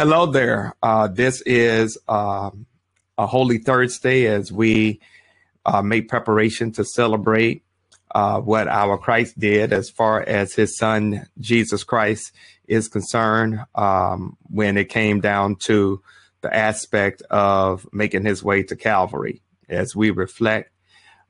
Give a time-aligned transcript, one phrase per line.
[0.00, 0.74] Hello there.
[0.82, 2.64] Uh, this is um,
[3.18, 4.98] a Holy Thursday as we
[5.66, 7.64] uh, make preparation to celebrate
[8.14, 12.32] uh, what our Christ did as far as his son Jesus Christ
[12.66, 16.00] is concerned um, when it came down to
[16.40, 19.42] the aspect of making his way to Calvary.
[19.68, 20.72] As we reflect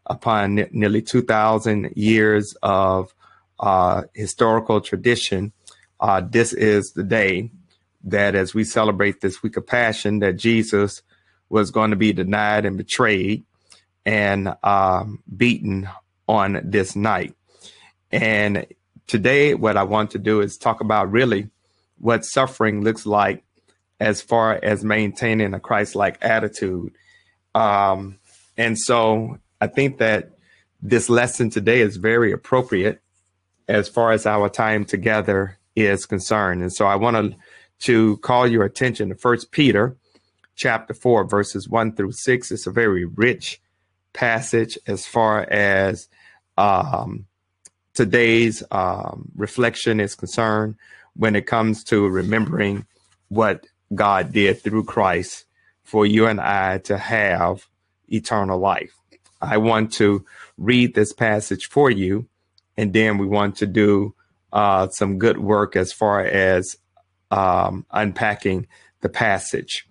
[0.06, 3.12] upon ne- nearly 2,000 years of
[3.58, 5.52] uh, historical tradition,
[5.98, 7.50] uh, this is the day
[8.04, 11.02] that as we celebrate this week of passion, that Jesus
[11.48, 13.44] was going to be denied and betrayed
[14.06, 15.88] and um, beaten
[16.28, 17.34] on this night.
[18.10, 18.66] And
[19.06, 21.50] today, what I want to do is talk about really
[21.98, 23.44] what suffering looks like
[23.98, 26.94] as far as maintaining a Christ like attitude.
[27.54, 28.18] Um,
[28.56, 30.30] and so I think that
[30.80, 33.02] this lesson today is very appropriate
[33.68, 36.62] as far as our time together is concerned.
[36.62, 37.36] And so I want to
[37.80, 39.96] to call your attention to First Peter
[40.56, 43.60] chapter 4 verses 1 through 6 it's a very rich
[44.12, 46.08] passage as far as
[46.58, 47.24] um,
[47.94, 50.74] today's um, reflection is concerned
[51.14, 52.84] when it comes to remembering
[53.28, 55.46] what god did through christ
[55.82, 57.66] for you and i to have
[58.10, 58.94] eternal life.
[59.40, 60.24] I want to
[60.58, 62.26] read this passage for you
[62.76, 64.14] and then we want to do
[64.52, 66.76] uh, some good work as far as
[67.30, 68.66] um, unpacking
[69.00, 69.86] the passage.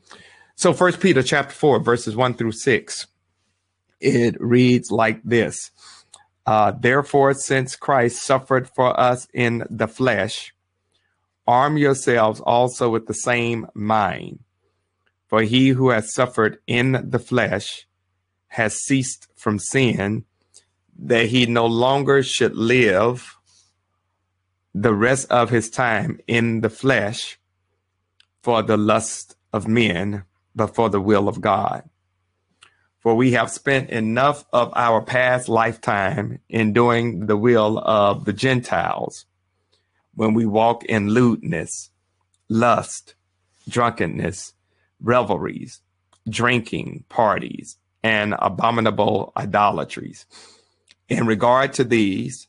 [0.55, 3.07] So, First Peter chapter four, verses one through six,
[3.99, 5.71] it reads like this:
[6.45, 10.53] uh, Therefore, since Christ suffered for us in the flesh,
[11.47, 14.39] arm yourselves also with the same mind.
[15.27, 17.87] For he who has suffered in the flesh
[18.47, 20.25] has ceased from sin,
[20.97, 23.37] that he no longer should live
[24.73, 27.39] the rest of his time in the flesh
[28.43, 30.23] for the lust of men,
[30.55, 31.83] but for the will of God.
[32.99, 38.33] For we have spent enough of our past lifetime in doing the will of the
[38.33, 39.25] Gentiles
[40.15, 41.91] when we walk in lewdness,
[42.49, 43.15] lust,
[43.69, 44.53] drunkenness,
[45.01, 45.81] revelries,
[46.29, 50.25] drinking parties, and abominable idolatries.
[51.07, 52.48] In regard to these,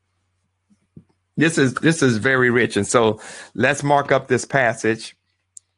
[1.41, 2.77] this is this is very rich.
[2.77, 3.19] And so
[3.55, 5.17] let's mark up this passage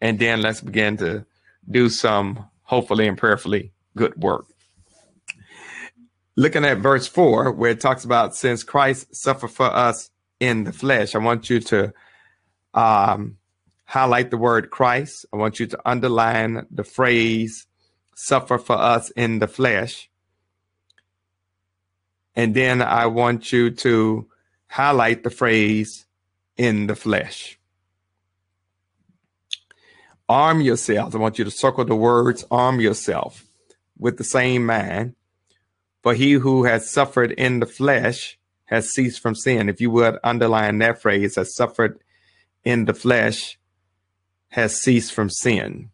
[0.01, 1.25] and then let's begin to
[1.71, 4.45] do some hopefully and prayerfully good work.
[6.35, 10.73] Looking at verse 4 where it talks about since christ suffered for us in the
[10.73, 11.93] flesh i want you to
[12.73, 13.37] um,
[13.85, 15.25] highlight the word christ.
[15.31, 17.67] I want you to underline the phrase
[18.15, 20.09] suffer for us in the flesh.
[22.35, 24.27] And then i want you to
[24.73, 26.07] highlight the phrase
[26.57, 27.59] in the flesh.
[30.27, 31.13] Arm yourselves.
[31.13, 33.45] I want you to circle the words arm yourself
[33.99, 35.13] with the same mind.
[36.01, 39.69] For he who has suffered in the flesh has ceased from sin.
[39.69, 41.99] If you would underline that phrase, has suffered
[42.63, 43.59] in the flesh
[44.49, 45.91] has ceased from sin.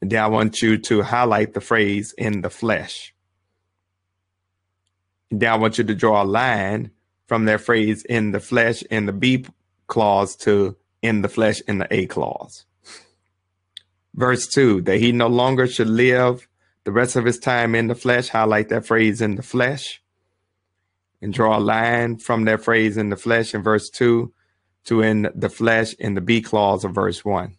[0.00, 3.12] And then I want you to highlight the phrase in the flesh.
[5.32, 6.92] And then I want you to draw a line
[7.26, 9.46] from their phrase in the flesh in the B
[9.86, 12.64] clause to in the flesh in the A clause.
[14.14, 16.48] Verse 2 that he no longer should live
[16.84, 20.02] the rest of his time in the flesh, highlight that phrase in the flesh,
[21.20, 24.32] and draw a line from that phrase in the flesh in verse 2
[24.84, 27.56] to in the flesh in the B clause of verse 1.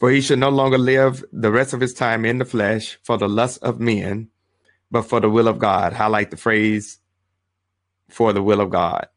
[0.00, 3.18] For he should no longer live the rest of his time in the flesh for
[3.18, 4.30] the lust of men
[4.90, 5.92] but for the will of God.
[5.92, 6.98] Highlight the phrase
[8.08, 9.08] for the will of God.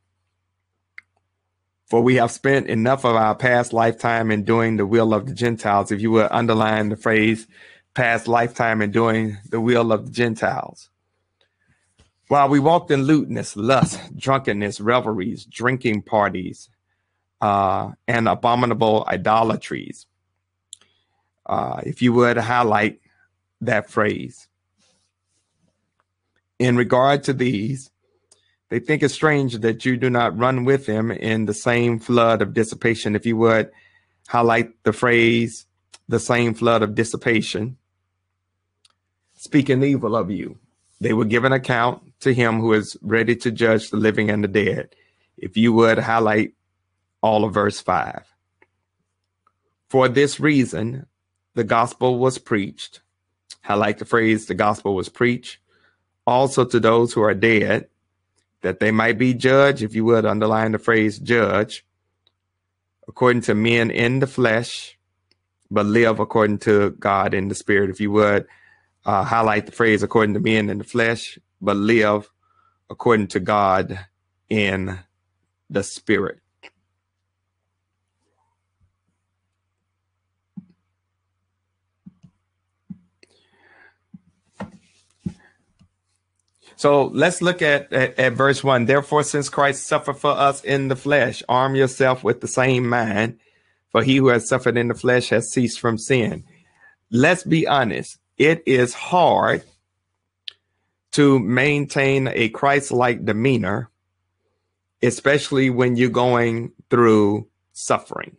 [1.88, 5.34] For we have spent enough of our past lifetime in doing the will of the
[5.34, 5.92] Gentiles.
[5.92, 7.48] If you would underline the phrase
[7.94, 10.90] past lifetime in doing the will of the Gentiles.
[12.30, 16.70] While we walked in lewdness, lust, drunkenness, revelries, drinking parties,
[17.42, 20.06] uh, and abominable idolatries.
[21.46, 23.02] Uh, if you would highlight
[23.60, 24.48] that phrase
[26.62, 27.90] in regard to these,
[28.70, 32.42] they think it strange that you do not run with them in the same flood
[32.42, 33.16] of dissipation.
[33.16, 33.72] If you would
[34.28, 35.66] highlight the phrase,
[36.08, 37.78] the same flood of dissipation,
[39.34, 40.60] speaking evil of you.
[41.00, 44.44] They will give an account to him who is ready to judge the living and
[44.44, 44.96] the dead.
[45.38, 46.54] If you would highlight
[47.24, 48.24] all of verse 5.
[49.90, 51.08] For this reason,
[51.56, 53.02] the gospel was preached.
[53.64, 55.58] Highlight the phrase, the gospel was preached.
[56.32, 57.88] Also to those who are dead,
[58.62, 61.86] that they might be judged, if you would underline the phrase judge,
[63.08, 64.98] according to men in the flesh,
[65.70, 67.90] but live according to God in the spirit.
[67.90, 68.48] If you would
[69.06, 72.30] uh, highlight the phrase according to men in the flesh, but live
[72.90, 74.06] according to God
[74.50, 75.00] in
[75.70, 76.41] the spirit.
[86.82, 88.86] So let's look at, at, at, verse one.
[88.86, 93.38] Therefore, since Christ suffered for us in the flesh, arm yourself with the same mind,
[93.92, 96.44] for he who has suffered in the flesh has ceased from sin.
[97.12, 98.18] Let's be honest.
[98.36, 99.64] It is hard
[101.12, 103.92] to maintain a Christ like demeanor,
[105.04, 108.38] especially when you're going through suffering.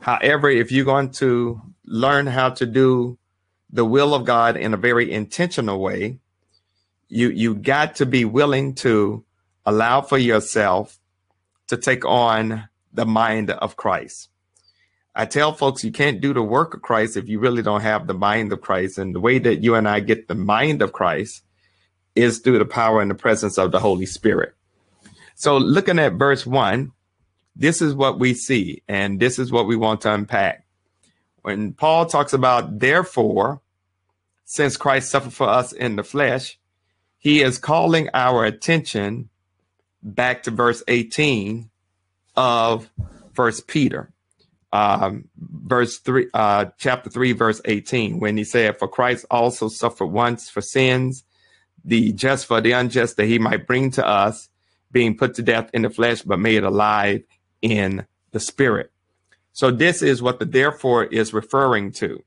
[0.00, 3.16] However, if you're going to learn how to do
[3.70, 6.18] the will of God in a very intentional way,
[7.08, 9.24] you you got to be willing to
[9.64, 10.98] allow for yourself
[11.68, 14.28] to take on the mind of Christ.
[15.14, 18.06] I tell folks you can't do the work of Christ if you really don't have
[18.06, 18.98] the mind of Christ.
[18.98, 21.42] And the way that you and I get the mind of Christ
[22.14, 24.54] is through the power and the presence of the Holy Spirit.
[25.34, 26.92] So looking at verse one,
[27.54, 30.64] this is what we see, and this is what we want to unpack.
[31.42, 33.60] When Paul talks about, therefore,
[34.44, 36.57] since Christ suffered for us in the flesh,
[37.18, 39.28] he is calling our attention
[40.02, 41.70] back to verse 18
[42.36, 42.90] of
[43.32, 44.12] first peter
[44.72, 50.06] um, verse 3 uh, chapter 3 verse 18 when he said for christ also suffered
[50.06, 51.24] once for sins
[51.84, 54.48] the just for the unjust that he might bring to us
[54.90, 57.22] being put to death in the flesh but made alive
[57.62, 58.92] in the spirit.
[59.52, 62.22] So this is what the therefore is referring to.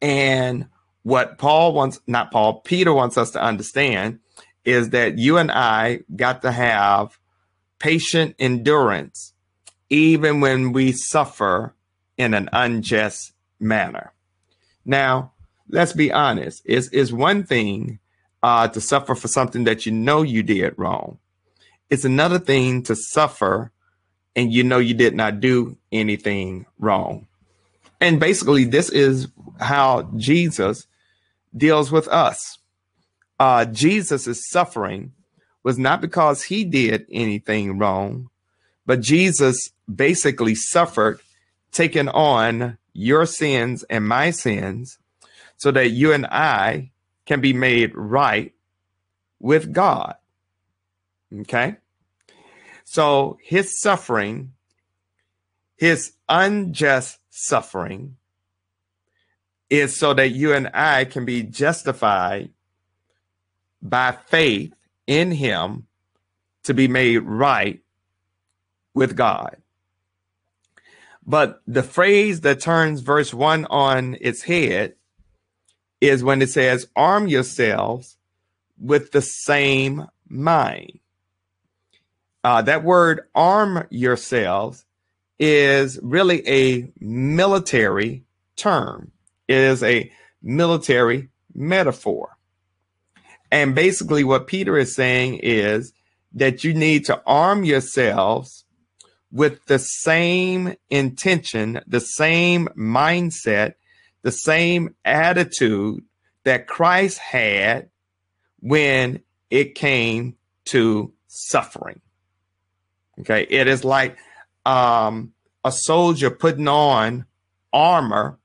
[0.00, 0.68] And
[1.04, 4.18] what Paul wants, not Paul, Peter wants us to understand
[4.64, 7.18] is that you and I got to have
[7.78, 9.34] patient endurance
[9.90, 11.74] even when we suffer
[12.16, 14.12] in an unjust manner.
[14.84, 15.32] Now,
[15.68, 17.98] let's be honest, it's, it's one thing
[18.42, 21.18] uh, to suffer for something that you know you did wrong.
[21.90, 23.72] It's another thing to suffer
[24.34, 27.26] and you know you did not do anything wrong.
[28.00, 29.28] And basically, this is
[29.60, 30.86] how Jesus
[31.56, 32.58] deals with us.
[33.38, 35.12] Uh, Jesus' suffering
[35.62, 38.30] was not because he did anything wrong,
[38.86, 41.20] but Jesus basically suffered,
[41.72, 44.98] taking on your sins and my sins,
[45.56, 46.90] so that you and I
[47.26, 48.52] can be made right
[49.40, 50.14] with God.
[51.40, 51.76] Okay?
[52.84, 54.52] So his suffering,
[55.76, 58.16] his unjust suffering,
[59.70, 62.50] is so that you and I can be justified
[63.82, 64.72] by faith
[65.06, 65.86] in him
[66.64, 67.80] to be made right
[68.94, 69.56] with God.
[71.26, 74.94] But the phrase that turns verse 1 on its head
[76.00, 78.16] is when it says, Arm yourselves
[78.78, 80.98] with the same mind.
[82.42, 84.84] Uh, that word arm yourselves
[85.38, 88.24] is really a military
[88.56, 89.12] term
[89.48, 90.10] is a
[90.42, 92.36] military metaphor.
[93.50, 95.92] And basically, what Peter is saying is
[96.32, 98.64] that you need to arm yourselves
[99.30, 103.74] with the same intention, the same mindset,
[104.22, 106.02] the same attitude
[106.44, 107.90] that Christ had
[108.60, 109.20] when
[109.50, 110.36] it came
[110.66, 112.00] to suffering.
[113.20, 114.18] Okay, it is like
[114.66, 115.32] um,
[115.64, 117.26] a soldier putting on
[117.72, 118.38] armor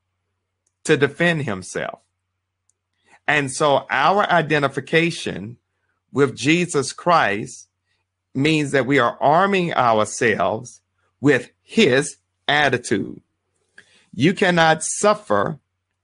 [0.90, 2.00] to defend himself.
[3.28, 5.58] And so our identification
[6.12, 7.68] with Jesus Christ
[8.34, 10.82] means that we are arming ourselves
[11.22, 12.18] with his
[12.48, 13.22] attitude.
[14.16, 15.60] You cannot suffer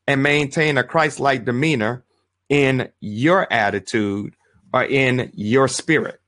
[0.06, 2.04] and maintain a Christ like demeanor
[2.48, 4.36] in your attitude
[4.72, 6.22] or in your spirit.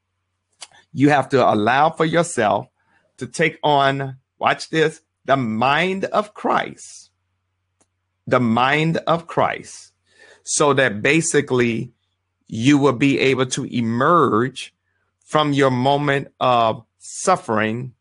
[0.94, 2.70] You have to allow for yourself
[3.18, 7.07] to take on, watch this, the mind of Christ
[8.28, 9.94] the mind of Christ
[10.44, 11.92] so that basically
[12.48, 14.74] you will be able to emerge
[15.26, 17.94] from your moment of suffering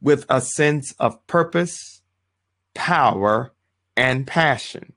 [0.00, 2.02] with a sense of purpose,
[2.74, 3.52] power,
[3.96, 4.92] and passion.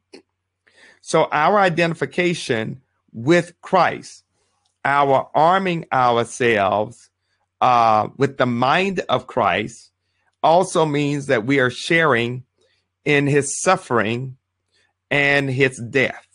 [1.02, 2.82] So our identification
[3.14, 4.24] with Christ,
[4.84, 7.10] our arming ourselves
[7.62, 9.92] uh, with the mind of Christ,
[10.44, 12.44] also means that we are sharing
[13.06, 14.38] in his suffering
[15.10, 16.26] and his death.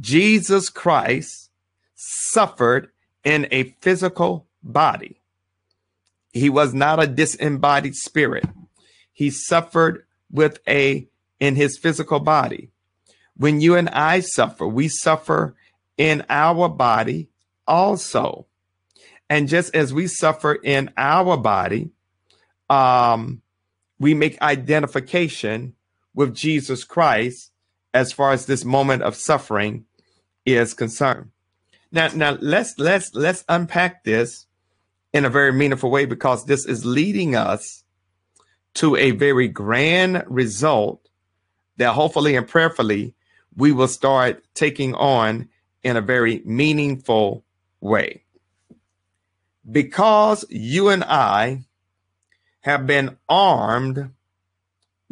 [0.00, 1.50] Jesus Christ
[1.94, 2.90] suffered
[3.24, 5.20] in a physical body.
[6.32, 8.44] He was not a disembodied spirit.
[9.12, 11.06] He suffered with a
[11.40, 12.70] in his physical body.
[13.36, 15.54] When you and I suffer, we suffer
[15.98, 17.28] in our body
[17.66, 18.46] also.
[19.28, 21.90] And just as we suffer in our body,
[22.70, 23.42] um,
[23.98, 25.74] we make identification
[26.14, 27.52] with Jesus Christ
[27.94, 29.84] as far as this moment of suffering
[30.44, 31.30] is concerned.
[31.90, 34.46] Now, now let's let's let's unpack this
[35.12, 37.84] in a very meaningful way because this is leading us
[38.74, 41.08] to a very grand result
[41.76, 43.14] that hopefully and prayerfully
[43.56, 45.48] we will start taking on
[45.82, 47.44] in a very meaningful
[47.80, 48.22] way.
[49.70, 51.64] Because you and I
[52.60, 54.10] have been armed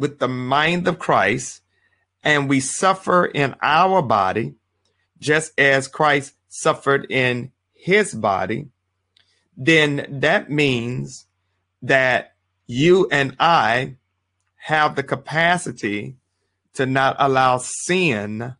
[0.01, 1.61] with the mind of Christ
[2.23, 4.55] and we suffer in our body
[5.19, 8.69] just as Christ suffered in his body,
[9.55, 11.27] then that means
[11.83, 12.33] that
[12.65, 13.97] you and I
[14.55, 16.15] have the capacity
[16.73, 18.55] to not allow sin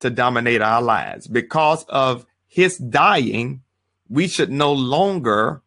[0.00, 1.26] to dominate our lives.
[1.26, 3.62] Because of his dying,
[4.08, 5.60] we should no longer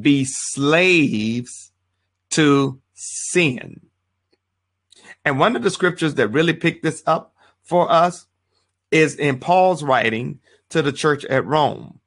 [0.00, 1.72] be slaves
[2.30, 3.89] to sin.
[5.24, 8.26] And one of the scriptures that really picked this up for us
[8.90, 12.00] is in Paul's writing to the church at Rome.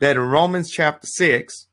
[0.00, 1.66] That in Romans chapter 6,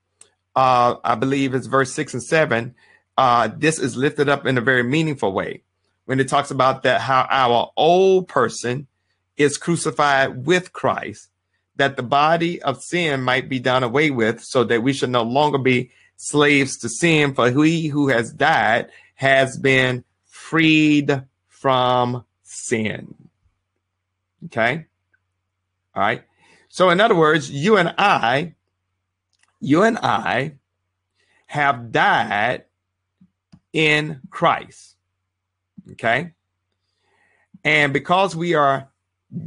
[0.55, 2.75] uh, I believe it's verse 6 and 7,
[3.17, 5.63] uh, this is lifted up in a very meaningful way
[6.05, 8.87] when it talks about that how our old person
[9.37, 11.29] is crucified with Christ,
[11.75, 15.21] that the body of sin might be done away with, so that we should no
[15.21, 20.03] longer be slaves to sin, for he who has died has been
[20.49, 23.13] freed from sin.
[24.45, 24.87] Okay.
[25.93, 26.23] All right.
[26.69, 28.55] So, in other words, you and I,
[29.59, 30.53] you and I
[31.45, 32.63] have died
[33.73, 34.95] in Christ.
[35.91, 36.33] Okay.
[37.63, 38.89] And because we are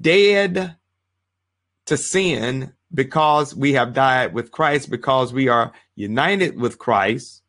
[0.01, 0.77] dead
[1.87, 7.42] to sin, because we have died with Christ, because we are united with Christ,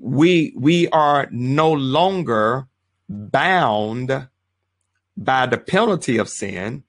[0.00, 2.66] we we are no longer
[3.08, 4.28] bound
[5.16, 6.84] by the penalty of sin.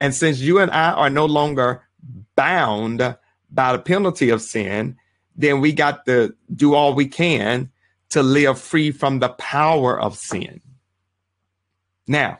[0.00, 1.82] And since you and I are no longer
[2.34, 3.16] bound
[3.50, 4.96] by the penalty of sin,
[5.36, 7.70] then we got to do all we can
[8.10, 10.60] to live free from the power of sin.
[12.06, 12.38] Now,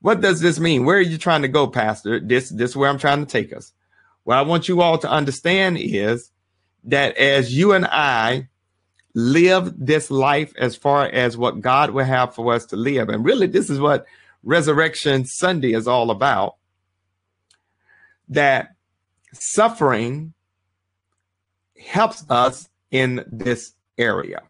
[0.00, 0.84] what does this mean?
[0.84, 2.20] Where are you trying to go, Pastor?
[2.20, 3.72] This, this is where I'm trying to take us.
[4.24, 6.30] What I want you all to understand is
[6.84, 8.48] that as you and I
[9.14, 13.24] live this life as far as what God will have for us to live, and
[13.24, 14.06] really, this is what
[14.42, 16.56] Resurrection Sunday is all about
[18.28, 18.74] that
[19.32, 20.32] suffering
[21.78, 24.42] helps us in this area.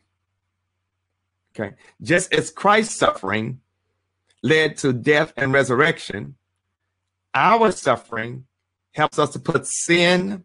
[1.55, 1.75] Okay.
[2.03, 3.61] Just as Christ's suffering
[4.43, 6.37] led to death and resurrection,
[7.35, 8.47] our suffering
[8.93, 10.45] helps us to put sin,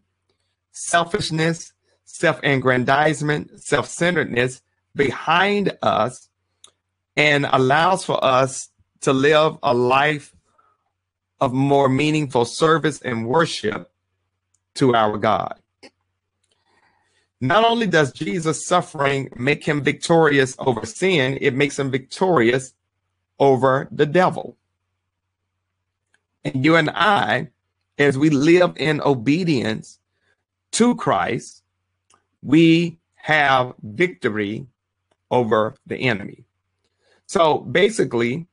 [0.72, 1.72] selfishness,
[2.16, 4.62] self aggrandizement, self centeredness
[4.94, 6.28] behind us
[7.16, 8.70] and allows for us
[9.02, 10.34] to live a life
[11.40, 13.90] of more meaningful service and worship
[14.74, 15.54] to our God.
[17.40, 22.72] Not only does Jesus' suffering make him victorious over sin, it makes him victorious
[23.38, 24.56] over the devil.
[26.44, 27.48] And you and I,
[27.98, 29.98] as we live in obedience
[30.72, 31.62] to Christ,
[32.42, 34.66] we have victory
[35.30, 36.44] over the enemy.
[37.26, 38.46] So basically,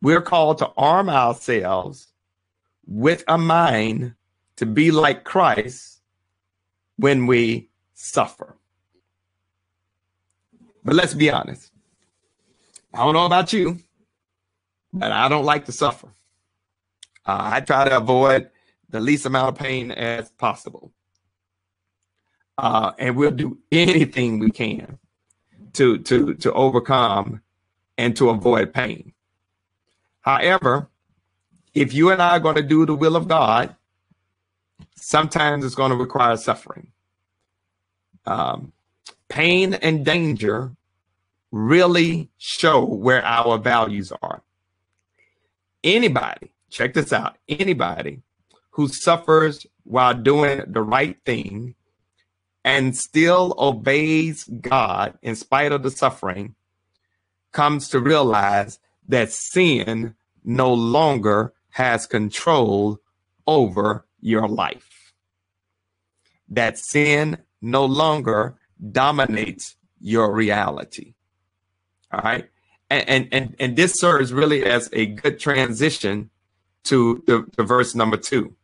[0.00, 2.08] we're called to arm ourselves
[2.86, 4.14] with a mind
[4.56, 6.00] to be like Christ
[6.96, 8.56] when we suffer.
[10.84, 11.70] But let's be honest.
[12.94, 13.80] I don't know about you,
[14.92, 16.08] but I don't like to suffer.
[17.26, 18.50] Uh, I try to avoid
[18.88, 20.92] the least amount of pain as possible.
[22.58, 24.98] Uh, and we'll do anything we can
[25.74, 27.42] to to to overcome
[27.98, 29.12] and to avoid pain.
[30.20, 30.88] However,
[31.74, 33.76] if you and I are going to do the will of God,
[34.96, 36.92] sometimes it's going to require suffering.
[38.24, 38.72] Um,
[39.28, 40.72] pain and danger
[41.52, 44.42] really show where our values are.
[45.84, 48.22] Anybody, check this out, anybody
[48.70, 51.74] who suffers while doing the right thing
[52.66, 56.56] and still obeys God in spite of the suffering
[57.52, 62.98] comes to realize that sin no longer has control
[63.46, 65.12] over your life.
[66.48, 68.56] That sin no longer
[68.90, 71.14] dominates your reality.
[72.10, 72.48] All right.
[72.90, 76.30] And, and, and, and this serves really as a good transition
[76.84, 78.56] to the, the verse number two,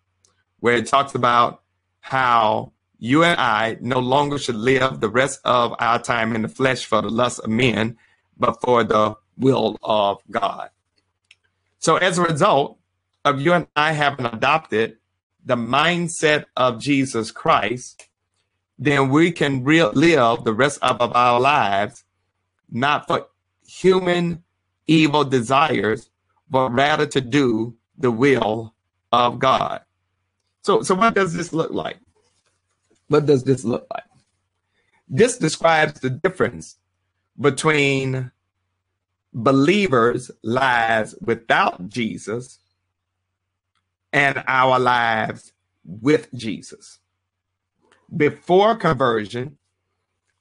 [0.58, 1.62] where it talks about
[2.00, 2.72] how
[3.04, 6.84] you and I no longer should live the rest of our time in the flesh
[6.84, 7.96] for the lust of men,
[8.38, 10.70] but for the will of God.
[11.80, 12.78] So as a result
[13.24, 14.98] of you and I having adopted
[15.44, 18.06] the mindset of Jesus Christ,
[18.78, 22.04] then we can re- live the rest of our lives
[22.70, 23.26] not for
[23.66, 24.44] human
[24.86, 26.08] evil desires,
[26.48, 28.76] but rather to do the will
[29.10, 29.80] of God.
[30.62, 31.98] So, so what does this look like?
[33.12, 34.04] What does this look like?
[35.06, 36.76] This describes the difference
[37.38, 38.30] between
[39.34, 42.58] believers' lives without Jesus
[44.14, 45.52] and our lives
[45.84, 47.00] with Jesus.
[48.16, 49.58] Before conversion,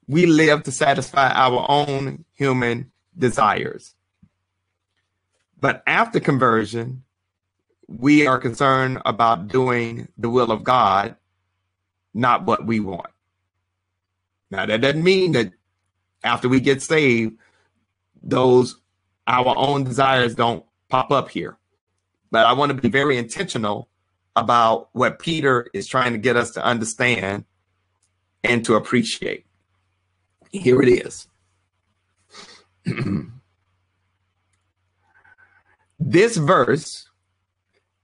[0.07, 3.95] we live to satisfy our own human desires.
[5.59, 7.03] But after conversion,
[7.89, 11.17] we are concerned about doing the will of God,
[12.13, 13.09] not what we want.
[14.49, 15.53] Now, that doesn't mean that
[16.23, 17.37] after we get saved,
[18.21, 18.75] those
[19.27, 21.57] our own desires don't pop up here.
[22.31, 23.87] But I want to be very intentional
[24.35, 27.45] about what Peter is trying to get us to understand
[28.43, 29.45] and to appreciate.
[30.51, 31.27] Here it is.
[35.99, 37.09] this verse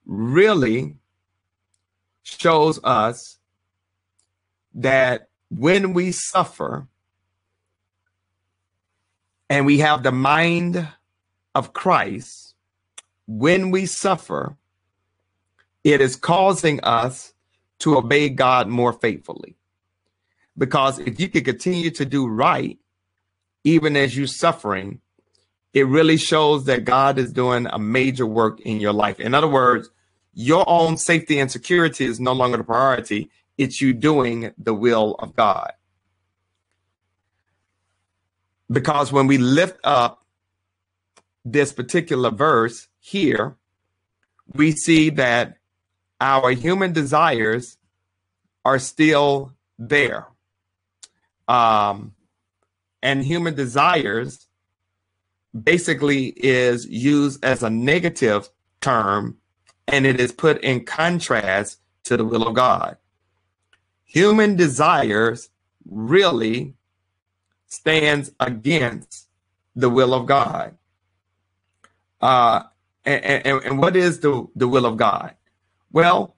[0.06, 0.96] really
[2.24, 3.37] shows us
[4.78, 6.88] that when we suffer
[9.50, 10.88] and we have the mind
[11.56, 12.54] of Christ,
[13.28, 14.56] when we suffer,
[15.84, 17.34] it is causing us
[17.80, 19.56] to obey God more faithfully.
[20.58, 22.78] Because if you can continue to do right,
[23.64, 25.02] even as you're suffering,
[25.74, 29.20] it really shows that God is doing a major work in your life.
[29.20, 29.90] In other words,
[30.34, 33.30] your own safety and security is no longer the priority.
[33.58, 35.72] It's you doing the will of God.
[38.70, 40.26] Because when we lift up
[41.46, 43.56] this particular verse here,
[44.54, 45.58] we see that
[46.20, 47.78] our human desires
[48.66, 50.28] are still there.
[51.48, 52.14] Um,
[53.02, 54.48] and human desires
[55.58, 58.50] basically is used as a negative
[58.82, 59.38] term
[59.88, 62.98] and it is put in contrast to the will of God.
[64.08, 65.50] Human desires
[65.86, 66.74] really
[67.68, 69.28] stands against
[69.76, 70.76] the will of God.
[72.20, 72.64] Uh,
[73.06, 75.36] and, and, and what is the, the will of God?
[75.92, 76.36] Well,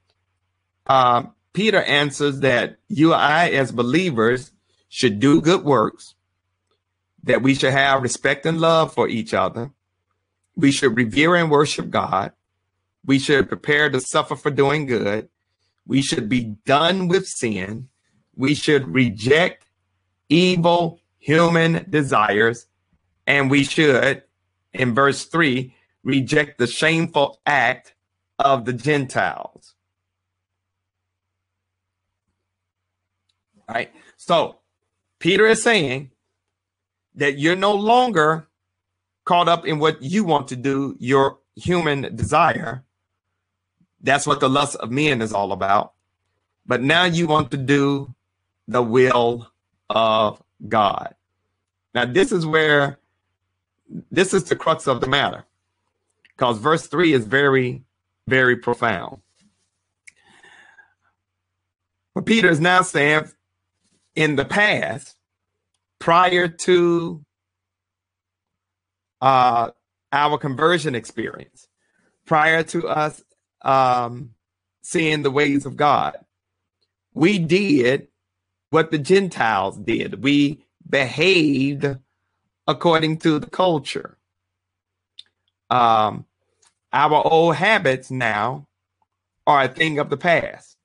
[0.88, 4.52] uh, Peter answers that you and I, as believers,
[4.90, 6.16] should do good works,
[7.24, 9.72] that we should have respect and love for each other.
[10.56, 12.34] We should revere and worship God.
[13.06, 15.30] We should prepare to suffer for doing good.
[15.90, 17.90] We should be done with sin.
[18.36, 19.66] We should reject
[20.30, 22.68] evil human desires.
[23.26, 24.22] And we should,
[24.72, 25.74] in verse 3,
[26.04, 27.96] reject the shameful act
[28.38, 29.74] of the Gentiles.
[33.68, 33.92] All right.
[34.16, 34.60] So
[35.18, 36.12] Peter is saying
[37.16, 38.48] that you're no longer
[39.26, 42.86] caught up in what you want to do, your human desire.
[44.02, 45.94] That's what the lust of men is all about.
[46.66, 48.14] But now you want to do
[48.68, 49.52] the will
[49.90, 51.16] of God.
[51.94, 53.00] Now, this is where
[54.12, 55.46] this is the crux of the matter
[56.36, 57.84] because verse 3 is very,
[58.28, 59.22] very profound.
[62.14, 63.26] But Peter is now saying,
[64.16, 65.16] in the past,
[66.00, 67.26] prior to
[69.22, 69.72] uh,
[70.12, 71.68] our conversion experience,
[72.26, 73.24] prior to us
[73.62, 74.32] um,
[74.82, 76.18] seeing the ways of God,
[77.14, 78.08] we did
[78.70, 80.24] what the Gentiles did.
[80.24, 81.98] We behaved
[82.68, 84.18] according to the culture.
[85.70, 86.26] Um,
[86.92, 88.68] our old habits now
[89.46, 90.78] are a thing of the past.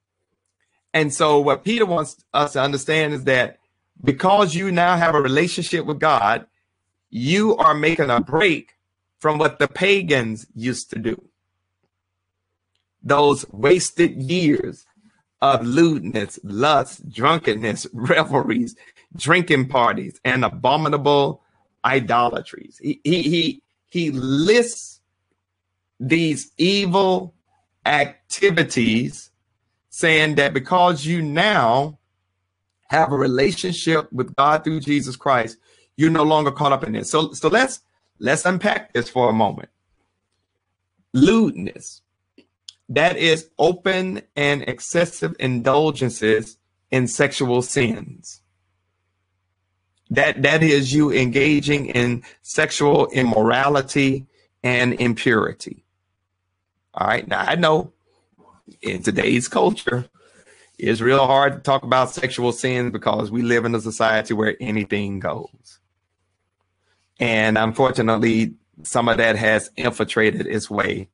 [0.92, 3.58] And so, what Peter wants us to understand is that
[4.02, 6.46] because you now have a relationship with God,
[7.10, 8.76] you are making a break
[9.18, 11.22] from what the pagans used to do.
[13.04, 14.86] Those wasted years
[15.42, 18.74] of lewdness, lust, drunkenness, revelries,
[19.14, 21.42] drinking parties, and abominable
[21.84, 22.80] idolatries.
[22.82, 25.02] He, he, he, lists
[26.00, 27.34] these evil
[27.84, 29.30] activities
[29.90, 31.98] saying that because you now
[32.88, 35.58] have a relationship with God through Jesus Christ,
[35.96, 37.10] you're no longer caught up in this.
[37.10, 37.80] So, so let's
[38.18, 39.68] let's unpack this for a moment.
[41.12, 42.02] Lewdness,
[42.88, 46.58] that is open and excessive indulgences
[46.90, 48.42] in sexual sins.
[50.10, 54.26] That that is you engaging in sexual immorality
[54.62, 55.84] and impurity.
[56.92, 57.26] All right.
[57.26, 57.92] Now I know
[58.82, 60.06] in today's culture,
[60.78, 64.56] it's real hard to talk about sexual sins because we live in a society where
[64.60, 65.80] anything goes.
[67.18, 71.08] And unfortunately, some of that has infiltrated its way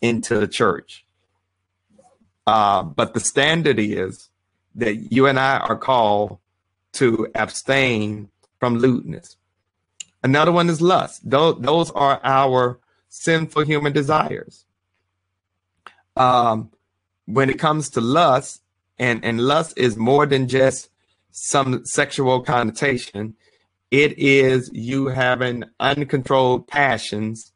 [0.00, 1.04] into the church.
[2.46, 4.28] Uh, but the standard is
[4.74, 6.38] that you and I are called
[6.92, 8.28] to abstain
[8.58, 9.36] from lewdness.
[10.22, 11.28] Another one is lust.
[11.28, 12.78] Those, those are our
[13.08, 14.64] sinful human desires.
[16.16, 16.70] Um,
[17.26, 18.62] when it comes to lust,
[18.98, 20.88] and, and lust is more than just
[21.30, 23.34] some sexual connotation,
[23.90, 27.52] it is you having uncontrolled passions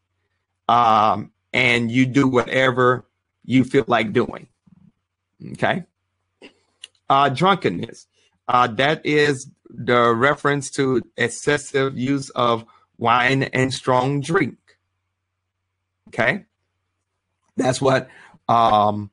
[0.69, 3.07] um, and you do whatever
[3.45, 4.49] you feel like doing.
[5.53, 5.85] Okay.
[7.09, 8.07] Uh, drunkenness.
[8.47, 12.65] Uh, that is the reference to excessive use of
[12.99, 14.59] wine and strong drink.
[16.09, 16.45] Okay.
[17.57, 18.09] That's what
[18.49, 19.11] um,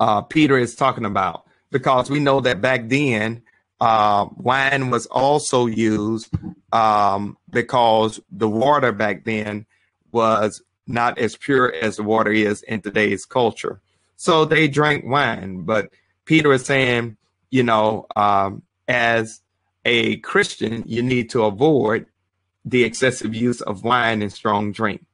[0.00, 3.42] uh, Peter is talking about because we know that back then
[3.80, 6.30] uh, wine was also used
[6.72, 9.66] um, because the water back then
[10.10, 13.80] was not as pure as the water is in today's culture.
[14.16, 15.62] So they drank wine.
[15.62, 15.90] But
[16.24, 17.16] Peter is saying,
[17.50, 19.42] you know, um, as
[19.84, 22.06] a Christian, you need to avoid
[22.64, 25.04] the excessive use of wine and strong drink.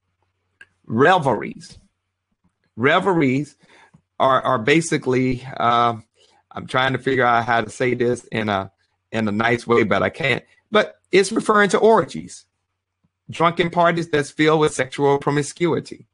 [0.87, 1.79] Revelries.
[2.77, 3.57] Revelries
[4.19, 5.97] are, are basically, uh,
[6.51, 8.71] I'm trying to figure out how to say this in a
[9.13, 10.45] in a nice way, but I can't.
[10.73, 12.47] But it's referring to orgies,
[13.31, 16.07] drunken parties that's filled with sexual promiscuity.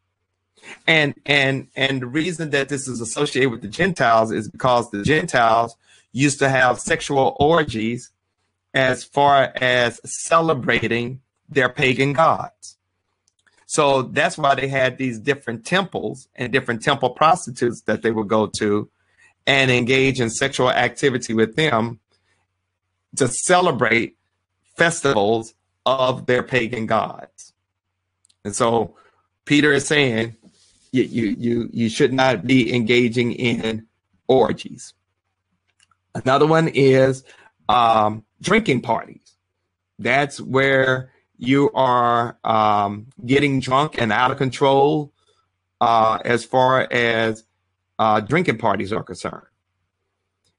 [0.86, 5.02] And and and the reason that this is associated with the Gentiles is because the
[5.02, 5.76] Gentiles
[6.12, 8.10] used to have sexual orgies
[8.74, 12.76] as far as celebrating their pagan gods.
[13.66, 18.28] So that's why they had these different temples and different temple prostitutes that they would
[18.28, 18.90] go to
[19.46, 22.00] and engage in sexual activity with them
[23.16, 24.16] to celebrate
[24.76, 25.54] festivals
[25.86, 27.52] of their pagan gods.
[28.44, 28.96] And so
[29.44, 30.36] Peter is saying
[30.92, 33.86] you you you, you should not be engaging in
[34.28, 34.94] orgies.
[36.14, 37.24] Another one is
[37.68, 39.36] um, drinking parties.
[39.98, 45.12] That's where you are um, getting drunk and out of control
[45.80, 47.44] uh, as far as
[47.98, 49.46] uh, drinking parties are concerned.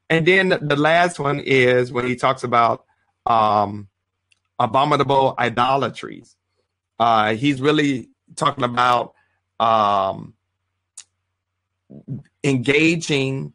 [0.10, 2.86] And then the last one is when he talks about
[3.26, 3.88] um,
[4.62, 6.36] abominable idolatries.
[7.00, 9.16] Uh, he's really talking about
[9.60, 10.36] um,
[12.44, 13.54] engaging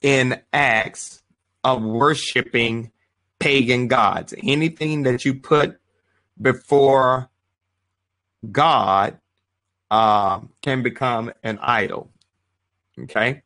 [0.00, 1.22] in acts
[1.64, 2.92] of worshiping
[3.40, 4.32] pagan gods.
[4.42, 5.80] Anything that you put
[6.40, 7.28] before
[8.50, 9.18] God
[9.90, 12.10] um, can become an idol.
[12.98, 13.42] Okay.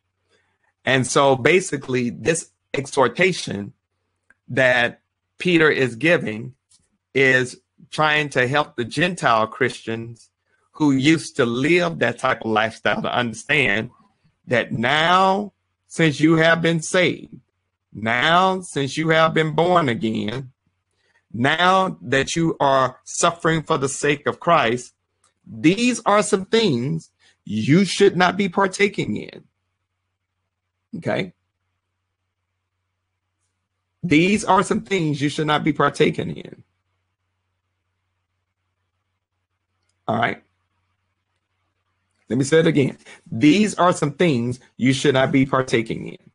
[0.84, 3.72] And so basically, this exhortation
[4.48, 5.00] that
[5.38, 6.54] Peter is giving
[7.14, 10.30] is trying to help the Gentile Christians
[10.72, 13.90] who used to live that type of lifestyle to understand
[14.46, 15.52] that now,
[15.88, 17.34] since you have been saved,
[17.92, 20.52] now, since you have been born again,
[21.32, 24.94] now that you are suffering for the sake of Christ,
[25.46, 27.10] these are some things
[27.44, 29.44] you should not be partaking in.
[30.96, 31.32] Okay.
[34.02, 36.64] These are some things you should not be partaking in.
[40.08, 40.42] All right.
[42.30, 42.96] Let me say it again.
[43.30, 46.30] These are some things you should not be partaking in.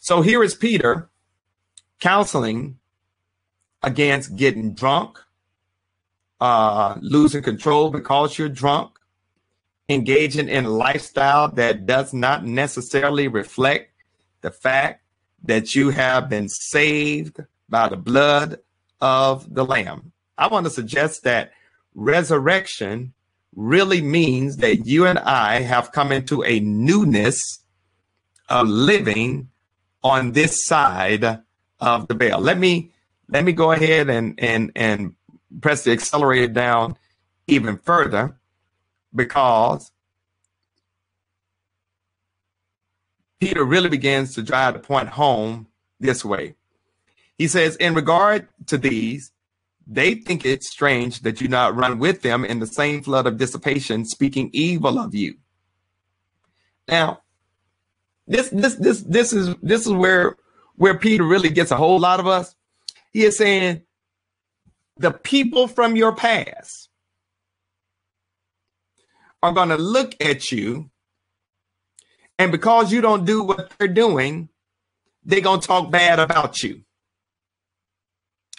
[0.00, 1.08] So here is Peter
[2.00, 2.78] counseling
[3.82, 5.18] against getting drunk,
[6.40, 8.98] uh, losing control because you're drunk,
[9.88, 13.92] engaging in a lifestyle that does not necessarily reflect
[14.42, 15.02] the fact
[15.44, 18.58] that you have been saved by the blood
[19.00, 20.12] of the Lamb.
[20.36, 21.52] I want to suggest that
[21.94, 23.12] resurrection
[23.54, 27.62] really means that you and I have come into a newness
[28.48, 29.50] of living
[30.02, 31.42] on this side
[31.80, 32.40] of the veil.
[32.40, 32.92] Let me
[33.28, 35.14] let me go ahead and and and
[35.60, 36.96] press the accelerator down
[37.46, 38.36] even further
[39.14, 39.90] because
[43.40, 45.66] Peter really begins to drive the point home
[45.98, 46.54] this way.
[47.36, 49.31] He says, in regard to these,
[49.86, 53.38] they think it's strange that you not run with them in the same flood of
[53.38, 55.36] dissipation, speaking evil of you.
[56.88, 57.22] Now,
[58.26, 60.36] this this this this is this is where
[60.76, 62.54] where Peter really gets a whole lot of us.
[63.12, 63.82] He is saying
[64.96, 66.88] the people from your past
[69.42, 70.90] are going to look at you
[72.38, 74.48] and because you don't do what they're doing,
[75.24, 76.82] they're going to talk bad about you.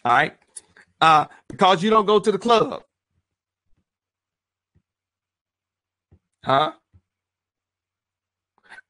[0.05, 0.37] All right
[1.01, 2.83] uh, because you don't go to the club.
[6.43, 6.73] Huh?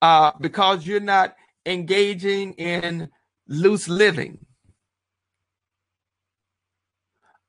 [0.02, 1.36] Uh, because you're not
[1.66, 3.10] engaging in
[3.48, 4.40] loose living.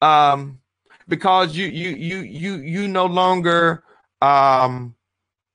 [0.00, 0.60] Um,
[1.08, 3.82] because you you you you you no longer
[4.22, 4.94] um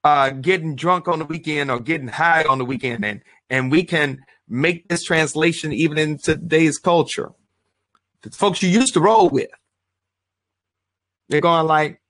[0.03, 3.83] uh getting drunk on the weekend or getting high on the weekend and and we
[3.83, 7.31] can make this translation even in today's culture
[8.21, 9.49] the folks you used to roll with.
[11.29, 12.01] They're going like,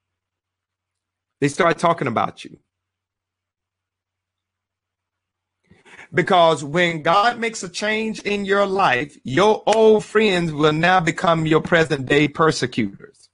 [1.40, 2.58] they start talking about you.
[6.14, 11.46] Because when God makes a change in your life, your old friends will now become
[11.46, 13.30] your present day persecutors.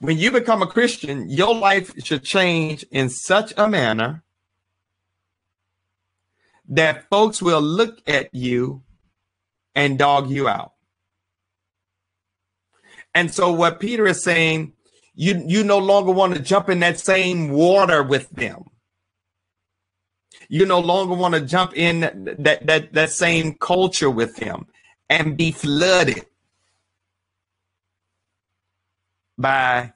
[0.00, 4.24] When you become a Christian, your life should change in such a manner
[6.68, 8.82] that folks will look at you
[9.74, 10.72] and dog you out.
[13.14, 14.72] And so what Peter is saying,
[15.14, 18.64] you you no longer want to jump in that same water with them.
[20.48, 24.66] You no longer want to jump in that that that same culture with them
[25.08, 26.26] and be flooded
[29.38, 29.92] by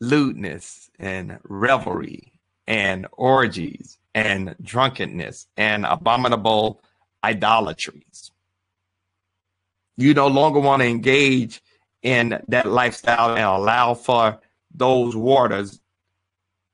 [0.00, 2.32] lewdness and revelry
[2.66, 6.82] and orgies and drunkenness and abominable
[7.24, 8.30] idolatries.
[9.96, 11.62] You no longer want to engage
[12.02, 14.40] in that lifestyle and allow for
[14.74, 15.80] those waters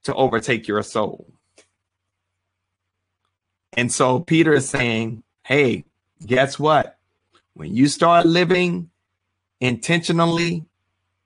[0.04, 1.26] to overtake your soul.
[3.74, 5.84] And so Peter is saying, hey,
[6.24, 6.98] guess what?
[7.54, 8.90] When you start living
[9.60, 10.64] intentionally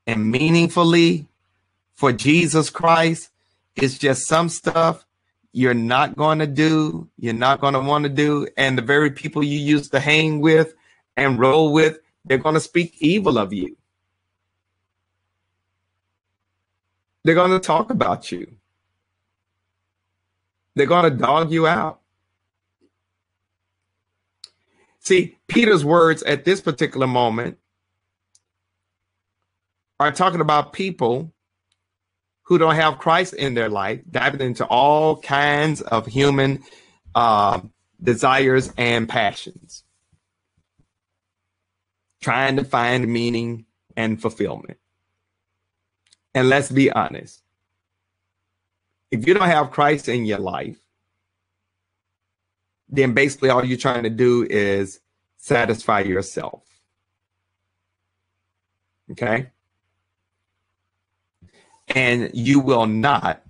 [0.06, 1.26] and meaningfully
[1.94, 3.30] for Jesus Christ,
[3.76, 5.06] it's just some stuff
[5.52, 9.10] you're not going to do, you're not going to want to do, and the very
[9.10, 10.74] people you used to hang with
[11.16, 13.76] and roll with, they're going to speak evil of you.
[17.24, 18.56] They're going to talk about you.
[20.74, 22.00] They're going to dog you out.
[25.00, 27.58] See, Peter's words at this particular moment
[30.00, 31.32] are talking about people
[32.52, 36.62] who don't have Christ in their life, diving into all kinds of human
[37.14, 37.60] uh,
[38.02, 39.84] desires and passions,
[42.20, 43.64] trying to find meaning
[43.96, 44.76] and fulfillment.
[46.34, 47.42] And let's be honest
[49.10, 50.78] if you don't have Christ in your life,
[52.88, 55.00] then basically all you're trying to do is
[55.38, 56.62] satisfy yourself.
[59.10, 59.50] Okay?
[61.94, 63.42] And you will not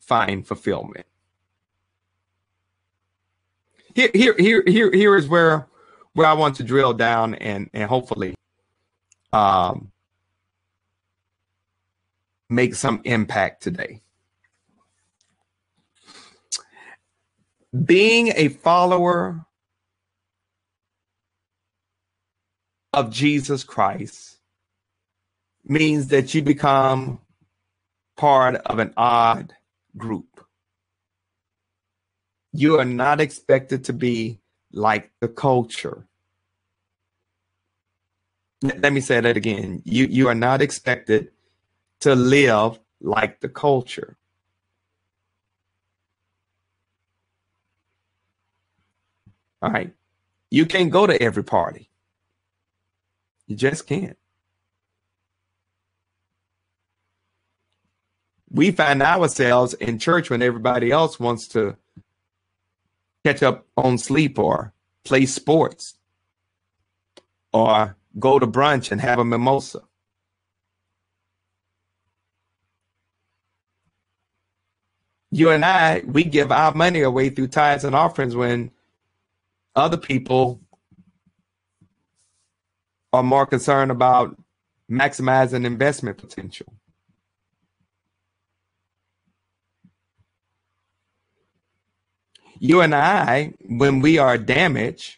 [0.00, 1.06] find fulfillment.
[3.94, 5.66] Here, here, here, here, here is where
[6.14, 8.34] where I want to drill down and and hopefully
[9.32, 9.92] um,
[12.48, 14.00] make some impact today.
[17.84, 19.44] Being a follower
[22.92, 24.37] of Jesus Christ
[25.68, 27.20] means that you become
[28.16, 29.54] part of an odd
[29.96, 30.44] group.
[32.52, 34.40] You are not expected to be
[34.72, 36.06] like the culture.
[38.62, 39.82] Let me say that again.
[39.84, 41.30] You you are not expected
[42.00, 44.16] to live like the culture.
[49.62, 49.92] All right.
[50.50, 51.90] You can't go to every party.
[53.46, 54.18] You just can't.
[58.50, 61.76] We find ourselves in church when everybody else wants to
[63.24, 64.72] catch up on sleep or
[65.04, 65.94] play sports
[67.52, 69.80] or go to brunch and have a mimosa.
[75.30, 78.70] You and I, we give our money away through tithes and offerings when
[79.76, 80.60] other people
[83.12, 84.36] are more concerned about
[84.90, 86.77] maximizing investment potential.
[92.58, 95.16] You and I, when we are damaged,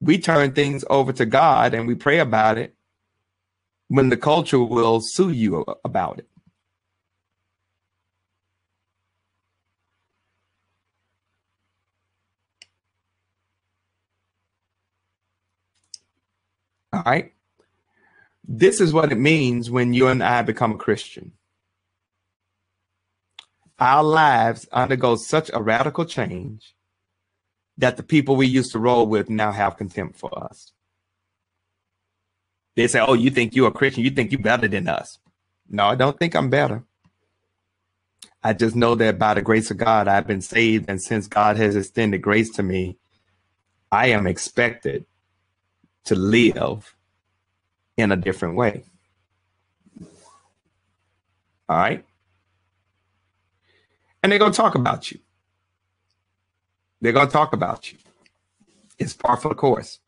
[0.00, 2.74] we turn things over to God and we pray about it
[3.88, 6.28] when the culture will sue you about it.
[16.92, 17.32] All right.
[18.46, 21.32] This is what it means when you and I become a Christian.
[23.82, 26.76] Our lives undergo such a radical change
[27.78, 30.70] that the people we used to roll with now have contempt for us.
[32.76, 34.04] They say, Oh, you think you're a Christian?
[34.04, 35.18] You think you're better than us.
[35.68, 36.84] No, I don't think I'm better.
[38.40, 40.84] I just know that by the grace of God, I've been saved.
[40.86, 42.98] And since God has extended grace to me,
[43.90, 45.06] I am expected
[46.04, 46.94] to live
[47.96, 48.84] in a different way.
[51.68, 52.04] All right.
[54.22, 55.18] And they're going to talk about you.
[57.00, 57.98] They're going to talk about you.
[58.98, 59.98] It's par for the course.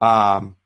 [0.00, 0.56] Um,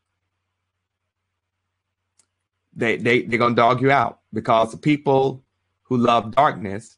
[2.75, 5.43] they they they're going to dog you out because the people
[5.85, 6.97] who love darkness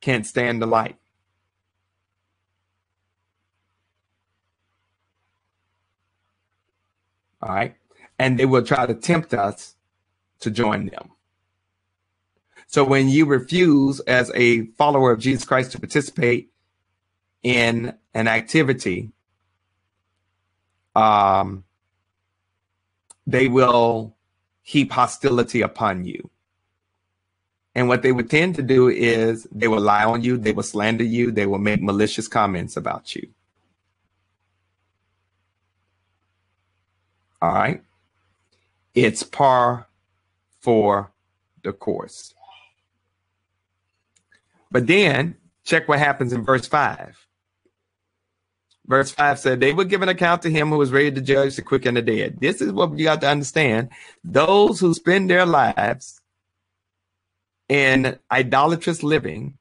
[0.00, 0.96] can't stand the light.
[7.42, 7.74] All right.
[8.18, 9.74] And they will try to tempt us
[10.40, 11.10] to join them.
[12.72, 16.50] So when you refuse as a follower of Jesus Christ to participate
[17.42, 19.12] in an activity,
[20.96, 21.64] um,
[23.26, 24.16] they will
[24.62, 26.30] heap hostility upon you.
[27.74, 30.62] And what they would tend to do is they will lie on you, they will
[30.62, 33.28] slander you, they will make malicious comments about you.
[37.42, 37.82] All right.
[38.94, 39.88] It's par
[40.60, 41.12] for
[41.62, 42.32] the course.
[44.72, 47.26] But then check what happens in verse 5.
[48.86, 51.54] Verse 5 said, They would give an account to him who was ready to judge
[51.56, 52.38] the quick and the dead.
[52.40, 53.90] This is what you got to understand.
[54.24, 56.20] Those who spend their lives
[57.68, 59.58] in idolatrous living,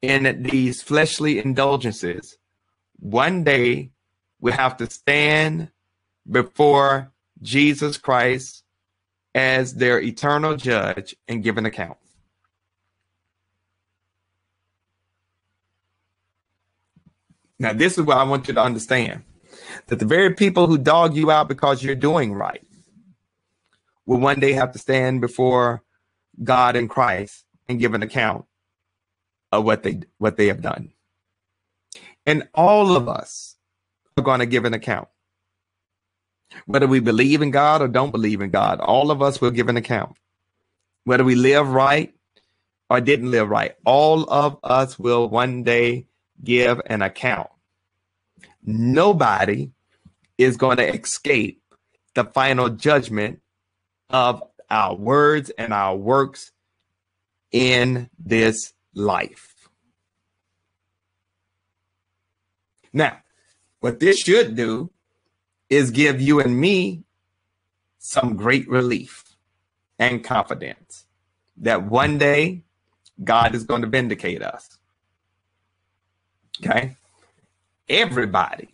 [0.00, 2.38] in these fleshly indulgences,
[3.00, 3.90] one day
[4.40, 5.70] we have to stand
[6.30, 8.62] before Jesus Christ
[9.34, 11.98] as their eternal judge and give an account.
[17.58, 19.24] Now, this is what I want you to understand
[19.88, 22.64] that the very people who dog you out because you're doing right
[24.06, 25.82] will one day have to stand before
[26.42, 28.44] God and Christ and give an account
[29.50, 30.92] of what they what they have done.
[32.26, 33.56] And all of us
[34.16, 35.08] are going to give an account.
[36.66, 39.68] Whether we believe in God or don't believe in God, all of us will give
[39.68, 40.16] an account.
[41.04, 42.14] Whether we live right
[42.88, 46.06] or didn't live right, all of us will one day
[46.42, 47.48] give an account.
[48.64, 49.70] Nobody
[50.36, 51.62] is going to escape
[52.14, 53.40] the final judgment
[54.10, 56.52] of our words and our works
[57.50, 59.54] in this life.
[62.92, 63.18] Now,
[63.80, 64.90] what this should do
[65.68, 67.04] is give you and me
[67.98, 69.24] some great relief
[69.98, 71.06] and confidence
[71.58, 72.62] that one day
[73.22, 74.77] God is going to vindicate us.
[76.60, 76.96] Okay.
[77.88, 78.68] Everybody,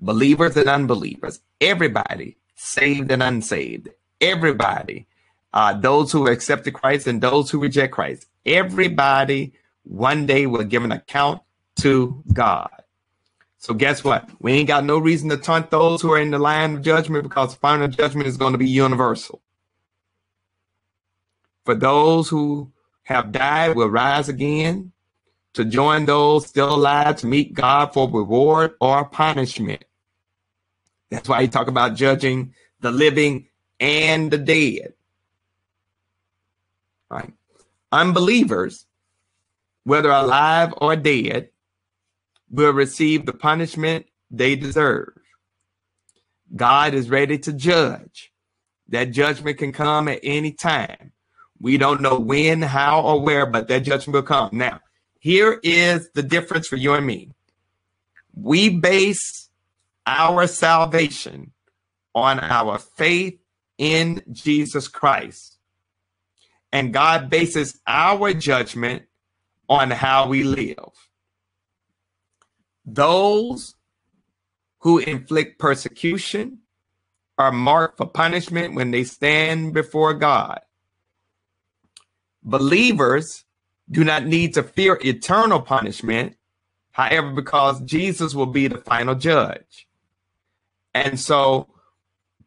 [0.00, 3.88] believers and unbelievers, everybody, saved and unsaved,
[4.20, 5.06] everybody,
[5.52, 9.52] uh, those who accepted Christ and those who reject Christ, everybody
[9.84, 11.42] one day will give an account
[11.80, 12.70] to God.
[13.58, 14.28] So guess what?
[14.38, 17.24] We ain't got no reason to taunt those who are in the line of judgment
[17.24, 19.40] because final judgment is going to be universal.
[21.64, 22.70] For those who
[23.04, 24.92] have died will rise again
[25.56, 29.84] to join those still alive to meet God for reward or punishment.
[31.10, 33.48] That's why he talk about judging the living
[33.80, 34.92] and the dead.
[37.08, 37.32] Right?
[37.90, 38.84] Unbelievers,
[39.84, 41.48] whether alive or dead,
[42.50, 45.14] will receive the punishment they deserve.
[46.54, 48.30] God is ready to judge.
[48.88, 51.12] That judgment can come at any time.
[51.58, 54.50] We don't know when, how, or where, but that judgment will come.
[54.52, 54.80] Now,
[55.26, 57.32] here is the difference for you and me.
[58.32, 59.50] We base
[60.06, 61.50] our salvation
[62.14, 63.36] on our faith
[63.76, 65.58] in Jesus Christ.
[66.70, 69.02] And God bases our judgment
[69.68, 70.92] on how we live.
[72.84, 73.74] Those
[74.78, 76.58] who inflict persecution
[77.36, 80.60] are marked for punishment when they stand before God.
[82.44, 83.45] Believers
[83.90, 86.36] do not need to fear eternal punishment,
[86.92, 89.86] however, because Jesus will be the final judge.
[90.94, 91.68] And so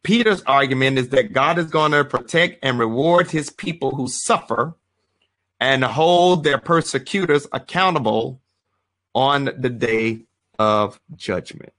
[0.03, 4.75] Peter's argument is that God is going to protect and reward his people who suffer
[5.59, 8.41] and hold their persecutors accountable
[9.13, 10.21] on the day
[10.57, 11.73] of judgment.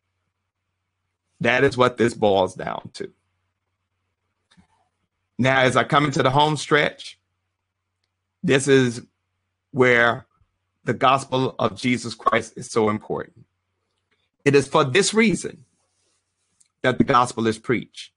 [1.40, 3.10] That is what this boils down to.
[5.38, 7.18] Now, as I come into the home stretch,
[8.42, 9.00] this is
[9.72, 10.26] where
[10.84, 13.44] the gospel of Jesus Christ is so important.
[14.44, 15.64] It is for this reason
[16.82, 18.12] that the gospel is preached.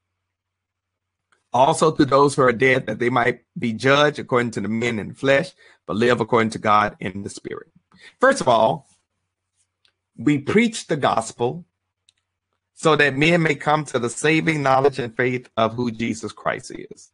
[1.51, 4.97] Also to those who are dead, that they might be judged according to the men
[4.97, 5.51] in the flesh,
[5.85, 7.67] but live according to God in the spirit.
[8.19, 8.87] First of all,
[10.17, 11.65] we preach the gospel
[12.73, 16.71] so that men may come to the saving knowledge and faith of who Jesus Christ
[16.71, 17.11] is.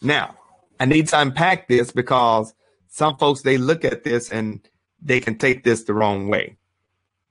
[0.00, 0.36] Now,
[0.84, 2.52] I need to unpack this because
[2.88, 4.60] some folks they look at this and
[5.00, 6.58] they can take this the wrong way.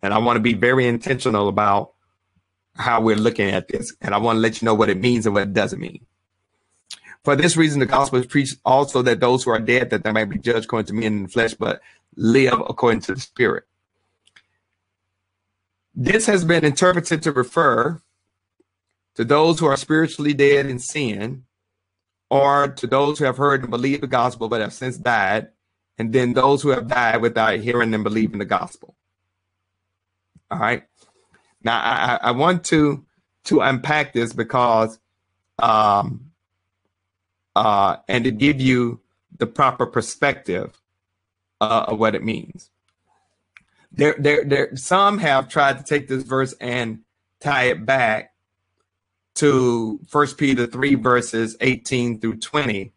[0.02, 1.94] And I want to be very intentional about
[2.74, 3.96] how we're looking at this.
[4.02, 6.04] And I want to let you know what it means and what it doesn't mean.
[7.24, 10.12] For this reason, the gospel is preached also that those who are dead, that they
[10.12, 11.80] might be judged according to men in the flesh, but
[12.16, 13.66] live according to the spirit.
[15.94, 18.02] This has been interpreted to refer
[19.14, 21.46] to those who are spiritually dead in sin,
[22.30, 25.50] or to those who have heard and believed the gospel but have since died,
[25.98, 28.96] and then those who have died without hearing and believing the gospel.
[30.52, 30.84] All right.
[31.64, 33.06] Now I, I want to
[33.46, 35.00] to unpack this because
[35.60, 36.32] um
[37.56, 39.02] uh and to give you
[39.38, 40.82] the proper perspective
[41.62, 42.70] uh, of what it means
[43.94, 44.76] there, there, there.
[44.76, 47.00] Some have tried to take this verse and
[47.40, 48.33] tie it back
[49.44, 52.94] to First Peter three verses eighteen through twenty,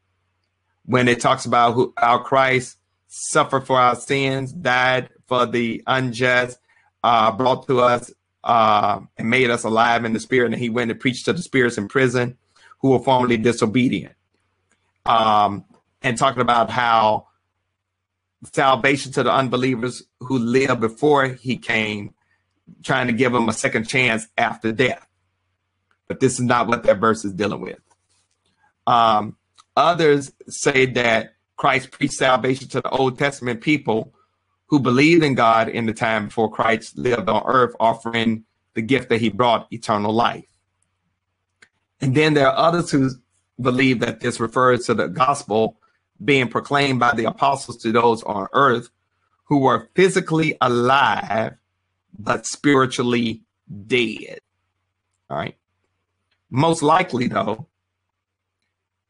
[0.85, 2.79] when it talks about who our Christ
[3.09, 6.61] suffered for our sins, died for the unjust,
[7.03, 8.13] uh, brought to us
[8.45, 11.43] uh, and made us alive in the spirit, and he went and preached to the
[11.43, 12.39] spirits in prison
[12.79, 14.15] who were formerly disobedient.
[15.05, 15.65] Um,
[16.01, 17.27] and talking about how
[18.53, 22.15] salvation to the unbelievers who lived before he came,
[22.85, 25.06] trying to give them a second chance after death.
[26.09, 27.79] But this is not what that verse is dealing with.
[28.87, 29.37] Um,
[29.77, 34.13] others say that Christ preached salvation to the Old Testament people
[34.67, 38.45] who believed in God in the time before Christ lived on earth, offering
[38.75, 40.45] the gift that he brought, eternal life.
[42.01, 43.11] And then there are others who
[43.61, 45.79] believe that this refers to the gospel
[46.23, 48.91] being proclaimed by the apostles to those on earth
[49.45, 51.55] who were physically alive
[52.19, 53.43] but spiritually
[53.87, 54.41] dead.
[55.31, 55.57] All right.
[56.57, 57.67] Most likely, though,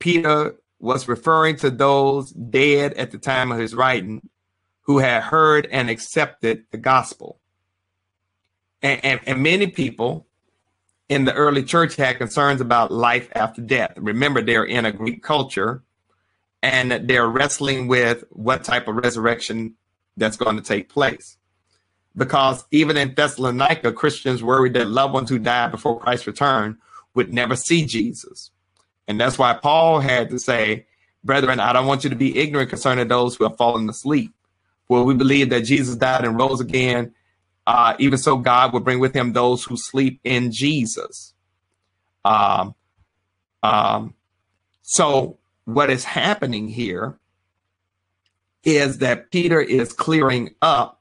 [0.00, 4.28] Peter was referring to those dead at the time of his writing
[4.82, 7.38] who had heard and accepted the gospel.
[8.82, 10.26] And, and, and many people
[11.08, 13.92] in the early church had concerns about life after death.
[13.96, 15.84] Remember, they're in a Greek culture
[16.64, 19.76] and they're wrestling with what type of resurrection
[20.16, 21.36] that's going to take place.
[22.16, 26.78] Because even in Thessalonica, Christians worried that loved ones who died before Christ's return
[27.16, 28.50] would never see Jesus.
[29.08, 30.86] And that's why Paul had to say,
[31.24, 34.32] Brethren, I don't want you to be ignorant concerning those who have fallen asleep.
[34.86, 37.14] For we believe that Jesus died and rose again.
[37.66, 41.34] Uh, even so, God will bring with him those who sleep in Jesus.
[42.24, 42.76] Um,
[43.64, 44.14] um,
[44.82, 47.18] so what is happening here
[48.62, 51.00] is that Peter is clearing up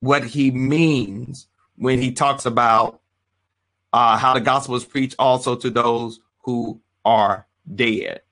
[0.00, 3.00] what he means when he talks about
[3.94, 8.22] uh, how the gospel is preached also to those who are dead.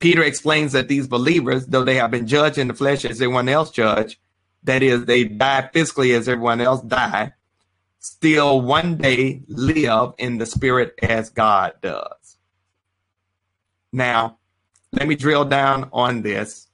[0.00, 3.48] Peter explains that these believers, though they have been judged in the flesh as everyone
[3.48, 4.18] else judged,
[4.64, 7.32] that is, they die physically as everyone else died,
[8.00, 12.36] still one day live in the spirit as God does.
[13.92, 14.38] Now,
[14.90, 16.66] let me drill down on this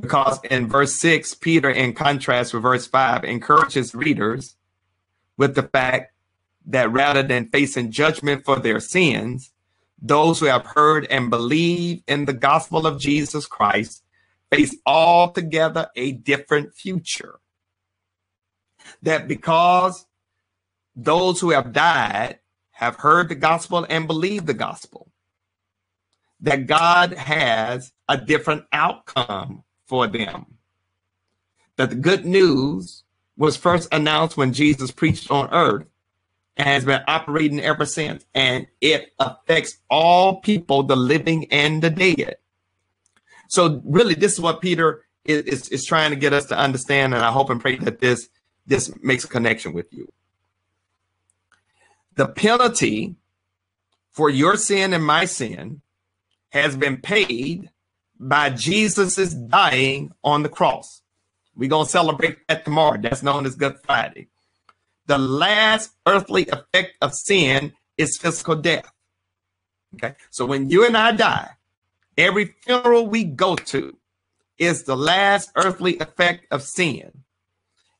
[0.00, 4.56] because in verse 6, Peter, in contrast with verse 5, encourages readers
[5.36, 6.13] with the fact
[6.66, 9.52] that rather than facing judgment for their sins,
[10.00, 14.02] those who have heard and believe in the gospel of Jesus Christ
[14.50, 17.40] face altogether a different future.
[19.02, 20.06] That because
[20.94, 22.38] those who have died
[22.72, 25.10] have heard the gospel and believed the gospel,
[26.40, 30.58] that God has a different outcome for them.
[31.76, 33.04] That the good news
[33.36, 35.86] was first announced when Jesus preached on earth
[36.56, 38.24] has been operating ever since.
[38.34, 42.36] And it affects all people, the living and the dead.
[43.48, 47.14] So really, this is what Peter is, is, is trying to get us to understand.
[47.14, 48.28] And I hope and pray that this,
[48.66, 50.12] this makes a connection with you.
[52.16, 53.16] The penalty
[54.12, 55.82] for your sin and my sin
[56.50, 57.70] has been paid
[58.18, 61.02] by Jesus' dying on the cross.
[61.56, 62.98] We're going to celebrate that tomorrow.
[63.00, 64.28] That's known as Good Friday.
[65.06, 68.90] The last earthly effect of sin is physical death.
[69.94, 70.14] Okay.
[70.30, 71.50] So when you and I die,
[72.16, 73.96] every funeral we go to
[74.58, 77.24] is the last earthly effect of sin.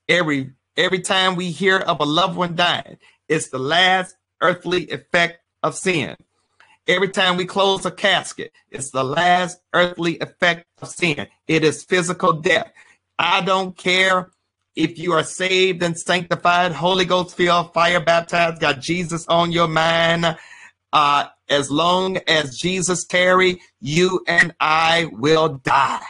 [0.09, 2.99] Every every time we hear of a loved one dying,
[3.29, 6.17] it's the last earthly effect of sin.
[6.87, 11.29] Every time we close a casket, it's the last earthly effect of sin.
[11.49, 12.71] It is physical death.
[13.19, 14.31] I don't care
[14.77, 19.69] if you are saved and sanctified, Holy Ghost filled, fire baptized, got Jesus on your
[19.69, 20.37] mind.
[20.93, 26.01] Uh, as long as Jesus tarry, you and I will die.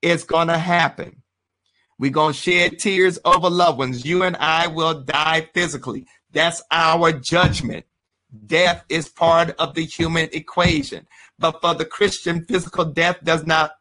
[0.00, 1.22] It's going to happen.
[1.98, 4.04] We're going to shed tears over loved ones.
[4.04, 6.06] You and I will die physically.
[6.32, 7.86] That's our judgment.
[8.46, 11.06] Death is part of the human equation.
[11.38, 13.72] But for the Christian, physical death does not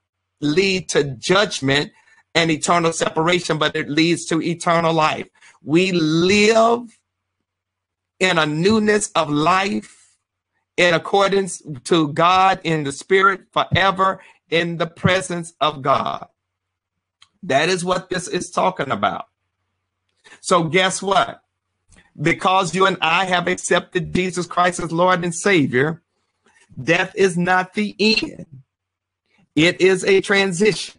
[0.42, 1.92] lead to judgment
[2.38, 5.28] and eternal separation, but it leads to eternal life.
[5.64, 6.98] We live
[8.20, 10.16] in a newness of life
[10.78, 16.28] in accordance to God in the spirit forever in the presence of God.
[17.44, 19.26] That is what this is talking about.
[20.42, 21.42] So, guess what?
[22.20, 26.02] because you and I have accepted Jesus Christ as Lord and Savior,
[26.82, 28.46] death is not the end.
[29.56, 30.97] It is a transition.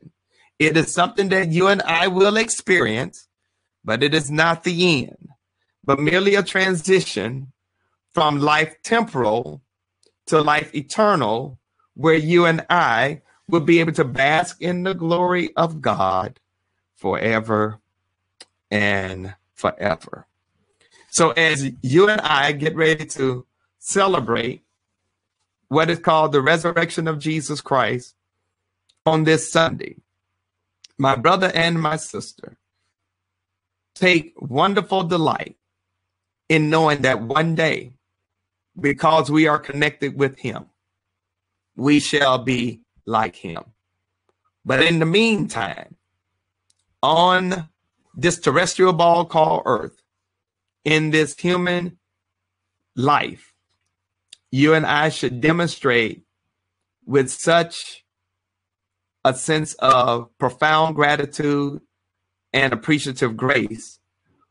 [0.59, 3.29] It is something that you and I will experience,
[3.85, 5.29] but it is not the end,
[5.85, 7.53] but merely a transition
[8.13, 9.63] from life temporal
[10.27, 11.59] to life eternal,
[11.95, 16.41] where you and I will be able to bask in the glory of God
[16.97, 17.81] forever
[18.71, 20.27] and forever.
[21.11, 23.47] So as you and I get ready to
[23.79, 24.63] celebrate
[25.69, 28.15] what is called the resurrection of Jesus Christ
[29.07, 29.97] on this Sunday,
[30.99, 32.59] my brother and my sister
[33.95, 35.57] take wonderful delight
[36.49, 37.93] in knowing that one day,
[38.79, 40.67] because we are connected with him,
[41.77, 43.63] we shall be like him.
[44.65, 45.97] But in the meantime,
[47.03, 47.69] on
[48.15, 50.03] this terrestrial ball called Earth,
[50.85, 51.99] in this human
[52.97, 53.53] life,
[54.51, 56.23] you and I should demonstrate
[57.05, 58.05] with such
[59.25, 61.81] a sense of profound gratitude
[62.53, 63.99] and appreciative grace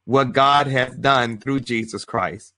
[0.06, 2.54] what God has done through Jesus Christ.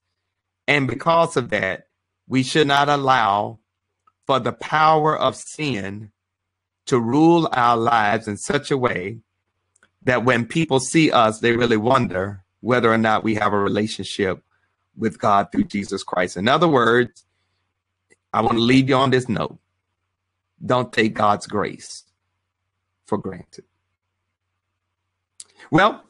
[0.68, 1.86] And because of that,
[2.28, 3.58] we should not allow
[4.26, 6.12] for the power of sin
[6.86, 9.18] to rule our lives in such a way
[10.02, 14.42] that when people see us, they really wonder whether or not we have a relationship
[14.96, 16.36] with God through Jesus Christ.
[16.36, 17.24] In other words,
[18.32, 19.58] I want to leave you on this note.
[20.64, 22.04] Don't take God's grace
[23.06, 23.64] for granted.
[25.70, 26.04] Well,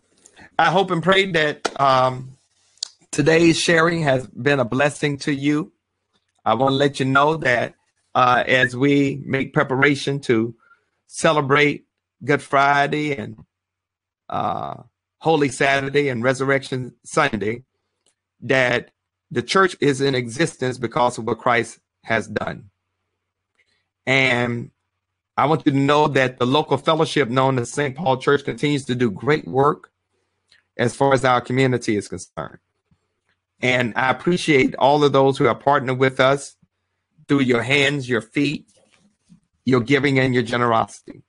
[0.59, 2.36] I hope and pray that um,
[3.11, 5.72] today's sharing has been a blessing to you.
[6.44, 7.74] I want to let you know that
[8.14, 10.55] uh, as we make preparation to
[11.07, 11.86] celebrate
[12.24, 13.44] Good Friday and
[14.28, 14.82] uh,
[15.18, 17.64] Holy Saturday and Resurrection Sunday
[18.40, 18.90] that
[19.30, 22.69] the church is in existence because of what Christ has done.
[24.11, 24.72] And
[25.36, 27.94] I want you to know that the local fellowship known as St.
[27.94, 29.92] Paul Church continues to do great work
[30.76, 32.58] as far as our community is concerned.
[33.62, 36.56] And I appreciate all of those who are partnered with us
[37.28, 38.72] through your hands, your feet,
[39.64, 41.22] your giving, and your generosity.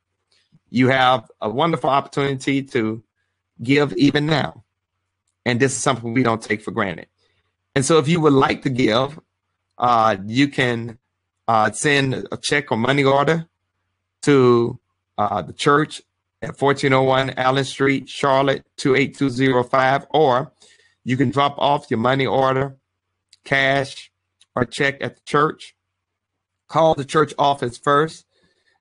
[0.71, 3.03] You have a wonderful opportunity to
[3.61, 4.63] give even now.
[5.45, 7.09] And this is something we don't take for granted.
[7.75, 9.19] And so if you would like to give,
[9.77, 10.97] uh, you can
[11.51, 13.45] uh, send a check or money order
[14.21, 14.79] to
[15.17, 16.01] uh, the church
[16.41, 20.53] at 1401 Allen Street, Charlotte 28205, or
[21.03, 22.77] you can drop off your money order,
[23.43, 24.11] cash,
[24.55, 25.75] or check at the church.
[26.69, 28.25] Call the church office first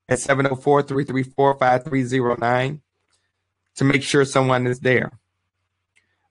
[0.08, 2.82] at 704 334 5309
[3.74, 5.10] to make sure someone is there.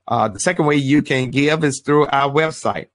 [0.07, 2.87] Uh, the second way you can give is through our website,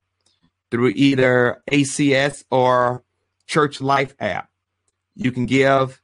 [0.70, 3.04] through either ACS or
[3.46, 4.48] Church Life app.
[5.14, 6.00] You can give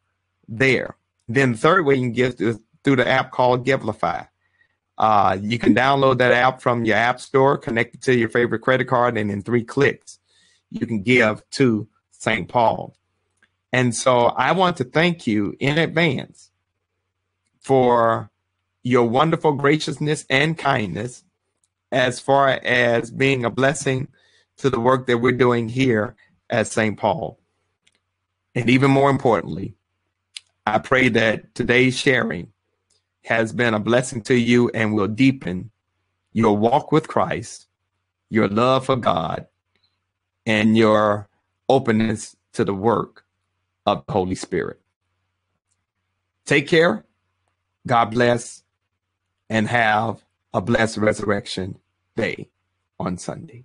[0.49, 0.97] there.
[1.28, 4.28] Then the third way you can give is through the app called Givelify.
[4.99, 8.61] Uh, you can download that app from your app store, connect it to your favorite
[8.61, 10.18] credit card, and in three clicks,
[10.70, 12.49] you can give to St.
[12.49, 12.95] Paul.
[13.72, 16.51] And so I want to thank you in advance
[17.61, 18.30] for
[18.82, 21.24] your wonderful graciousness and kindness
[21.93, 24.09] as far as being a blessing
[24.59, 26.14] to the work that we're doing here
[26.51, 26.98] at St.
[26.98, 27.38] Paul.
[28.55, 29.74] And even more importantly,
[30.66, 32.53] I pray that today's sharing
[33.24, 35.70] has been a blessing to you and will deepen
[36.32, 37.66] your walk with Christ,
[38.28, 39.46] your love for God,
[40.46, 41.28] and your
[41.68, 43.24] openness to the work
[43.86, 44.80] of the Holy Spirit.
[46.44, 47.05] Take care.
[47.86, 48.62] God bless
[49.48, 51.78] and have a blessed resurrection
[52.16, 52.51] day
[52.98, 53.64] on Sunday.